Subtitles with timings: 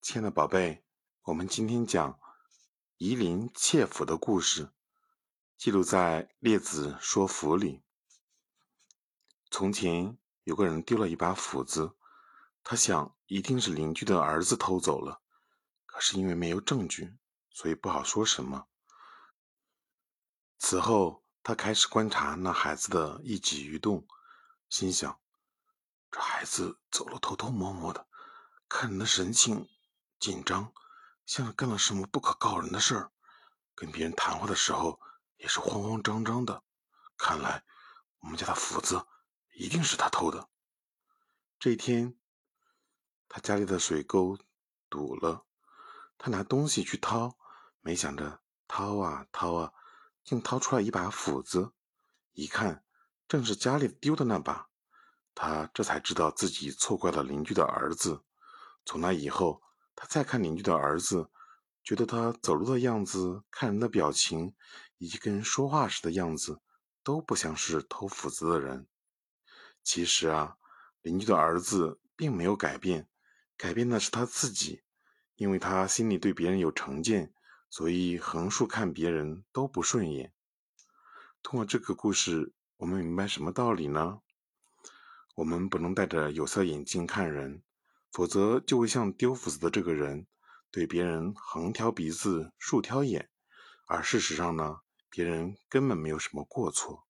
[0.00, 0.84] 亲爱的宝贝，
[1.22, 2.18] 我们今天讲
[2.96, 4.70] 夷陵窃斧的故事，
[5.58, 7.82] 记录在《列子说斧》里。
[9.50, 11.94] 从前有个人丢了一把斧子，
[12.62, 15.20] 他想一定是邻居的儿子偷走了，
[15.84, 17.18] 可是因为没有证据，
[17.50, 18.66] 所以不好说什么。
[20.58, 24.06] 此后，他开始观察那孩子的一举一动，
[24.70, 25.20] 心想：
[26.10, 28.06] 这孩子走路偷偷摸摸的，
[28.68, 29.68] 看人的神情。
[30.18, 30.72] 紧张，
[31.26, 33.12] 像是干了什么不可告人的事儿。
[33.74, 35.00] 跟别人谈话的时候
[35.36, 36.64] 也是慌慌张张的。
[37.16, 37.62] 看来
[38.18, 39.06] 我们家的斧子
[39.54, 40.48] 一定是他偷的。
[41.60, 42.18] 这一天，
[43.28, 44.36] 他家里的水沟
[44.90, 45.46] 堵了，
[46.16, 47.38] 他拿东西去掏，
[47.80, 49.72] 没想着掏啊掏啊，
[50.24, 51.72] 竟掏出来一把斧子。
[52.32, 52.84] 一看，
[53.28, 54.68] 正是家里丢的那把。
[55.36, 58.24] 他这才知道自己错怪了邻居的儿子。
[58.84, 59.62] 从那以后。
[60.00, 61.28] 他再看邻居的儿子，
[61.82, 64.54] 觉得他走路的样子、看人的表情，
[64.98, 66.60] 以及跟人说话时的样子，
[67.02, 68.86] 都不像是偷斧子的人。
[69.82, 70.56] 其实啊，
[71.02, 73.08] 邻居的儿子并没有改变，
[73.56, 74.84] 改变的是他自己，
[75.34, 77.34] 因为他心里对别人有成见，
[77.68, 80.32] 所以横竖看别人都不顺眼。
[81.42, 84.20] 通过这个故事，我们明白什么道理呢？
[85.34, 87.64] 我们不能戴着有色眼镜看人。
[88.12, 90.26] 否则就会像丢斧子的这个人，
[90.70, 93.28] 对别人横挑鼻子竖挑眼，
[93.86, 94.78] 而事实上呢，
[95.10, 97.07] 别人根本没有什么过错。